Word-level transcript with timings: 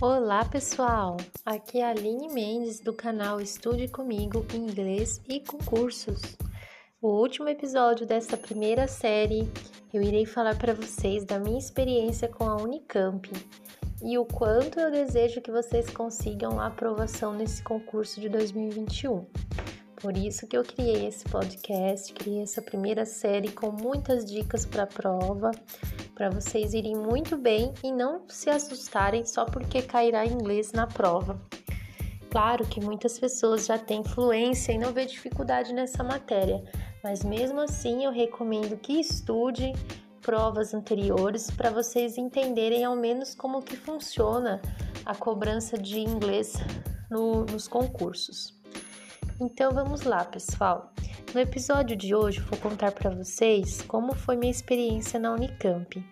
Olá 0.00 0.44
pessoal, 0.44 1.16
aqui 1.44 1.80
é 1.80 1.84
a 1.84 1.90
Aline 1.90 2.28
Mendes 2.32 2.78
do 2.78 2.92
canal 2.92 3.40
Estude 3.40 3.88
Comigo 3.88 4.46
Inglês 4.54 5.20
e 5.28 5.40
Concursos. 5.40 6.36
No 7.02 7.08
último 7.08 7.48
episódio 7.48 8.06
dessa 8.06 8.36
primeira 8.36 8.86
série, 8.86 9.50
eu 9.92 10.00
irei 10.00 10.24
falar 10.24 10.56
para 10.56 10.72
vocês 10.72 11.24
da 11.24 11.40
minha 11.40 11.58
experiência 11.58 12.28
com 12.28 12.48
a 12.48 12.54
Unicamp 12.58 13.28
e 14.00 14.16
o 14.16 14.24
quanto 14.24 14.78
eu 14.78 14.88
desejo 14.88 15.40
que 15.40 15.50
vocês 15.50 15.90
consigam 15.90 16.60
a 16.60 16.68
aprovação 16.68 17.34
nesse 17.34 17.60
concurso 17.64 18.20
de 18.20 18.28
2021. 18.28 19.26
Por 19.96 20.16
isso 20.16 20.46
que 20.46 20.56
eu 20.56 20.62
criei 20.62 21.08
esse 21.08 21.24
podcast, 21.24 22.12
criei 22.12 22.42
essa 22.42 22.62
primeira 22.62 23.04
série 23.04 23.50
com 23.50 23.72
muitas 23.72 24.24
dicas 24.24 24.64
para 24.64 24.84
a 24.84 24.86
prova, 24.86 25.50
para 26.18 26.30
vocês 26.30 26.74
irem 26.74 26.96
muito 26.96 27.36
bem 27.36 27.72
e 27.82 27.92
não 27.92 28.22
se 28.28 28.50
assustarem 28.50 29.24
só 29.24 29.44
porque 29.44 29.80
cairá 29.80 30.26
inglês 30.26 30.72
na 30.72 30.84
prova. 30.84 31.40
Claro 32.28 32.66
que 32.66 32.80
muitas 32.80 33.20
pessoas 33.20 33.66
já 33.66 33.78
têm 33.78 34.02
fluência 34.02 34.72
e 34.72 34.78
não 34.78 34.92
vê 34.92 35.06
dificuldade 35.06 35.72
nessa 35.72 36.02
matéria, 36.02 36.60
mas 37.04 37.22
mesmo 37.22 37.60
assim 37.60 38.04
eu 38.04 38.10
recomendo 38.10 38.76
que 38.76 38.94
estude 38.94 39.72
provas 40.20 40.74
anteriores 40.74 41.52
para 41.52 41.70
vocês 41.70 42.18
entenderem 42.18 42.84
ao 42.84 42.96
menos 42.96 43.32
como 43.32 43.62
que 43.62 43.76
funciona 43.76 44.60
a 45.06 45.14
cobrança 45.14 45.78
de 45.78 46.00
inglês 46.00 46.54
no, 47.08 47.44
nos 47.44 47.68
concursos. 47.68 48.58
Então 49.40 49.70
vamos 49.70 50.02
lá, 50.02 50.24
pessoal. 50.24 50.92
No 51.34 51.40
episódio 51.40 51.94
de 51.94 52.14
hoje 52.14 52.40
vou 52.40 52.58
contar 52.58 52.90
para 52.92 53.10
vocês 53.10 53.82
como 53.82 54.14
foi 54.14 54.34
minha 54.34 54.50
experiência 54.50 55.20
na 55.20 55.30
Unicamp. 55.34 56.02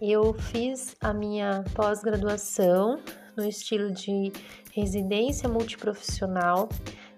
Eu 0.00 0.32
fiz 0.32 0.96
a 0.98 1.12
minha 1.12 1.62
pós-graduação 1.74 2.98
no 3.36 3.46
estilo 3.46 3.92
de 3.92 4.32
residência 4.72 5.46
multiprofissional 5.46 6.70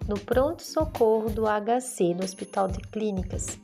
no 0.09 0.19
pronto-socorro 0.19 1.31
do 1.31 1.45
HC, 1.45 2.13
no 2.15 2.25
Hospital 2.25 2.67
de 2.67 2.81
Clínicas. 2.81 3.57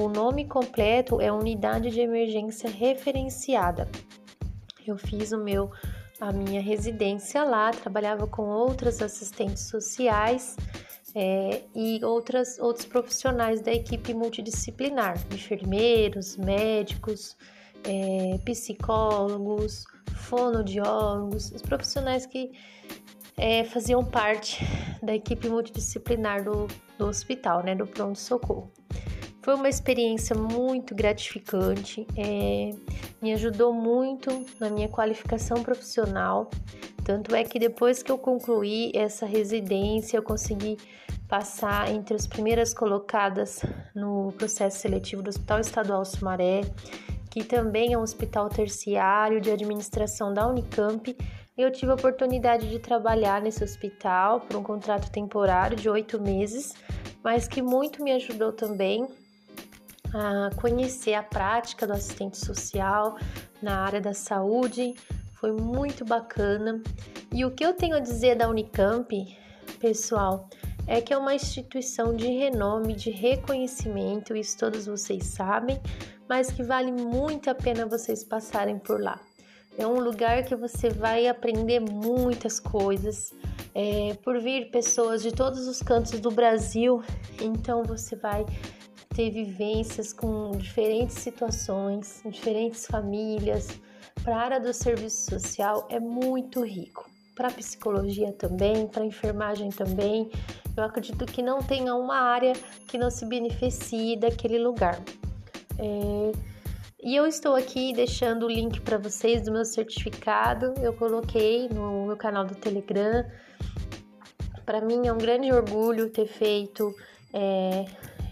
O 0.00 0.08
nome 0.08 0.46
completo 0.46 1.20
é 1.20 1.32
Unidade 1.32 1.90
de 1.90 2.00
Emergência 2.00 2.70
Referenciada. 2.70 3.88
Eu 4.86 4.96
fiz 4.96 5.32
o 5.32 5.38
meu 5.38 5.68
a 6.20 6.32
minha 6.32 6.62
residência 6.62 7.44
lá, 7.44 7.72
trabalhava 7.72 8.26
com 8.26 8.44
outras 8.44 9.02
assistentes 9.02 9.64
sociais 9.64 10.56
é, 11.18 11.62
e 11.74 12.04
outras, 12.04 12.58
outros 12.58 12.84
profissionais 12.84 13.62
da 13.62 13.72
equipe 13.72 14.12
multidisciplinar, 14.12 15.16
enfermeiros, 15.32 16.36
médicos, 16.36 17.34
é, 17.84 18.36
psicólogos, 18.44 19.86
fonodiólogos, 20.14 21.50
os 21.52 21.62
profissionais 21.62 22.26
que 22.26 22.52
é, 23.38 23.64
faziam 23.64 24.04
parte 24.04 24.62
da 25.02 25.14
equipe 25.14 25.48
multidisciplinar 25.48 26.44
do, 26.44 26.66
do 26.98 27.06
hospital, 27.06 27.64
né, 27.64 27.74
do 27.74 27.86
pronto-socorro. 27.86 28.70
Foi 29.40 29.54
uma 29.54 29.70
experiência 29.70 30.36
muito 30.36 30.94
gratificante, 30.94 32.06
é, 32.14 32.74
me 33.22 33.32
ajudou 33.32 33.72
muito 33.72 34.44
na 34.60 34.68
minha 34.68 34.88
qualificação 34.88 35.62
profissional. 35.62 36.50
Tanto 37.06 37.36
é 37.36 37.44
que 37.44 37.60
depois 37.60 38.02
que 38.02 38.10
eu 38.10 38.18
concluí 38.18 38.90
essa 38.92 39.26
residência, 39.26 40.16
eu 40.16 40.24
consegui 40.24 40.76
passar 41.28 41.88
entre 41.88 42.16
as 42.16 42.26
primeiras 42.26 42.74
colocadas 42.74 43.60
no 43.94 44.32
processo 44.32 44.80
seletivo 44.80 45.22
do 45.22 45.28
Hospital 45.28 45.60
Estadual 45.60 46.04
Sumaré, 46.04 46.62
que 47.30 47.44
também 47.44 47.92
é 47.92 47.98
um 47.98 48.02
hospital 48.02 48.48
terciário 48.48 49.40
de 49.40 49.52
administração 49.52 50.34
da 50.34 50.48
Unicamp. 50.48 51.16
Eu 51.56 51.70
tive 51.70 51.92
a 51.92 51.94
oportunidade 51.94 52.68
de 52.68 52.80
trabalhar 52.80 53.40
nesse 53.40 53.62
hospital 53.62 54.40
por 54.40 54.56
um 54.56 54.64
contrato 54.64 55.08
temporário 55.08 55.76
de 55.76 55.88
oito 55.88 56.20
meses, 56.20 56.74
mas 57.22 57.46
que 57.46 57.62
muito 57.62 58.02
me 58.02 58.10
ajudou 58.14 58.52
também 58.52 59.06
a 60.12 60.50
conhecer 60.56 61.14
a 61.14 61.22
prática 61.22 61.86
do 61.86 61.92
assistente 61.92 62.36
social 62.36 63.16
na 63.62 63.78
área 63.82 64.00
da 64.00 64.12
saúde. 64.12 64.96
Foi 65.40 65.52
muito 65.52 66.04
bacana. 66.04 66.82
E 67.32 67.44
o 67.44 67.50
que 67.50 67.64
eu 67.64 67.74
tenho 67.74 67.96
a 67.96 68.00
dizer 68.00 68.36
da 68.36 68.48
Unicamp, 68.48 69.38
pessoal, 69.78 70.48
é 70.86 71.00
que 71.00 71.12
é 71.12 71.18
uma 71.18 71.34
instituição 71.34 72.14
de 72.14 72.26
renome, 72.26 72.94
de 72.94 73.10
reconhecimento, 73.10 74.36
isso 74.36 74.56
todos 74.56 74.86
vocês 74.86 75.24
sabem, 75.26 75.80
mas 76.28 76.50
que 76.50 76.62
vale 76.62 76.92
muito 76.92 77.50
a 77.50 77.54
pena 77.54 77.86
vocês 77.86 78.24
passarem 78.24 78.78
por 78.78 79.00
lá. 79.00 79.20
É 79.76 79.86
um 79.86 80.00
lugar 80.00 80.42
que 80.44 80.56
você 80.56 80.88
vai 80.88 81.26
aprender 81.28 81.80
muitas 81.80 82.58
coisas. 82.58 83.34
É, 83.74 84.16
por 84.24 84.40
vir 84.40 84.70
pessoas 84.70 85.22
de 85.22 85.30
todos 85.32 85.68
os 85.68 85.82
cantos 85.82 86.18
do 86.18 86.30
Brasil, 86.30 87.02
então 87.42 87.82
você 87.82 88.16
vai 88.16 88.46
ter 89.16 89.30
vivências 89.30 90.12
com 90.12 90.50
diferentes 90.58 91.16
situações, 91.16 92.22
diferentes 92.26 92.86
famílias. 92.86 93.80
Para 94.22 94.36
a 94.36 94.40
área 94.40 94.60
do 94.60 94.74
serviço 94.74 95.30
social 95.30 95.86
é 95.90 95.98
muito 95.98 96.62
rico. 96.62 97.08
Para 97.34 97.50
psicologia 97.50 98.30
também, 98.32 98.86
para 98.86 99.06
enfermagem 99.06 99.70
também. 99.70 100.30
Eu 100.76 100.84
acredito 100.84 101.24
que 101.24 101.42
não 101.42 101.62
tenha 101.62 101.94
uma 101.94 102.18
área 102.18 102.52
que 102.86 102.98
não 102.98 103.10
se 103.10 103.24
beneficie 103.24 104.16
daquele 104.16 104.58
lugar. 104.58 105.00
É... 105.78 106.32
E 107.02 107.16
eu 107.16 107.26
estou 107.26 107.54
aqui 107.54 107.94
deixando 107.94 108.44
o 108.44 108.48
link 108.50 108.80
para 108.82 108.98
vocês 108.98 109.40
do 109.42 109.52
meu 109.52 109.64
certificado. 109.64 110.74
Eu 110.82 110.92
coloquei 110.92 111.68
no 111.70 112.06
meu 112.06 112.16
canal 112.18 112.44
do 112.44 112.54
Telegram. 112.54 113.24
Para 114.66 114.82
mim 114.82 115.06
é 115.06 115.12
um 115.12 115.18
grande 115.18 115.50
orgulho 115.52 116.10
ter 116.10 116.26
feito 116.26 116.94
é, 117.32 117.84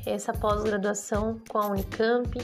essa 0.06 0.32
pós-graduação 0.32 1.40
com 1.48 1.58
a 1.58 1.66
Unicamp 1.68 2.38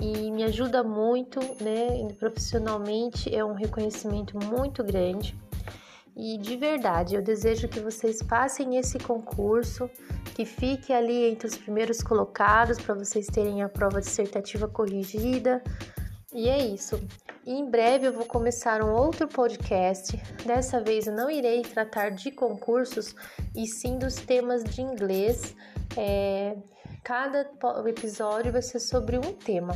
e 0.00 0.30
me 0.30 0.42
ajuda 0.44 0.82
muito, 0.82 1.40
né? 1.62 2.08
Profissionalmente 2.18 3.34
é 3.34 3.44
um 3.44 3.52
reconhecimento 3.52 4.36
muito 4.38 4.82
grande. 4.82 5.36
E 6.16 6.36
de 6.38 6.56
verdade, 6.56 7.14
eu 7.14 7.22
desejo 7.22 7.68
que 7.68 7.80
vocês 7.80 8.22
passem 8.22 8.76
esse 8.76 8.98
concurso, 8.98 9.88
que 10.34 10.44
fique 10.44 10.92
ali 10.92 11.30
entre 11.30 11.46
os 11.46 11.56
primeiros 11.56 12.02
colocados 12.02 12.78
para 12.78 12.94
vocês 12.94 13.26
terem 13.26 13.62
a 13.62 13.68
prova 13.68 14.00
dissertativa 14.00 14.66
corrigida. 14.66 15.62
E 16.32 16.48
é 16.48 16.58
isso. 16.58 17.00
E 17.46 17.52
em 17.52 17.68
breve 17.68 18.06
eu 18.06 18.12
vou 18.12 18.26
começar 18.26 18.82
um 18.82 18.92
outro 18.92 19.26
podcast. 19.26 20.20
Dessa 20.44 20.80
vez 20.80 21.06
eu 21.06 21.14
não 21.14 21.30
irei 21.30 21.62
tratar 21.62 22.10
de 22.10 22.30
concursos 22.30 23.14
e 23.56 23.66
sim 23.66 23.98
dos 23.98 24.14
temas 24.16 24.62
de 24.62 24.82
inglês. 24.82 25.56
É, 25.96 26.56
Cada 27.02 27.50
episódio 27.86 28.52
vai 28.52 28.62
ser 28.62 28.78
sobre 28.78 29.16
um 29.18 29.32
tema, 29.32 29.74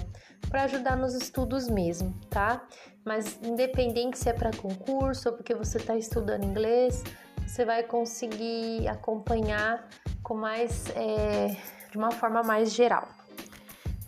para 0.49 0.65
ajudar 0.65 0.97
nos 0.97 1.15
estudos 1.15 1.69
mesmo, 1.69 2.15
tá? 2.31 2.67
Mas 3.05 3.39
independente 3.43 4.19
se 4.19 4.29
é 4.29 4.33
para 4.33 4.51
concurso 4.57 5.31
ou 5.31 5.35
porque 5.35 5.55
você 5.55 5.79
está 5.79 5.97
estudando 5.97 6.45
inglês, 6.45 7.03
você 7.47 7.65
vai 7.65 7.83
conseguir 7.83 8.87
acompanhar 8.89 9.89
com 10.23 10.35
mais 10.35 10.89
é, 10.91 11.57
de 11.91 11.99
uma 11.99 12.11
forma 12.11 12.43
mais 12.43 12.73
geral. 12.73 13.09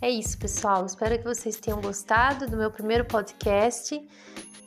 É 0.01 0.09
isso, 0.09 0.37
pessoal. 0.37 0.85
Espero 0.85 1.17
que 1.17 1.23
vocês 1.23 1.57
tenham 1.57 1.81
gostado 1.81 2.47
do 2.47 2.55
meu 2.55 2.71
primeiro 2.71 3.05
podcast 3.05 3.99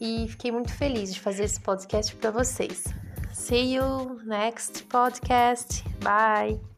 e 0.01 0.27
fiquei 0.29 0.51
muito 0.51 0.73
feliz 0.73 1.15
de 1.15 1.21
fazer 1.21 1.45
esse 1.45 1.61
podcast 1.61 2.15
para 2.17 2.31
vocês. 2.31 2.85
See 3.33 3.75
you 3.75 4.21
next 4.25 4.85
podcast. 4.85 5.85
Bye. 6.03 6.70